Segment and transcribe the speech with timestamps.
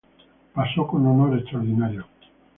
[0.55, 2.07] Pasó con honor extraordinario.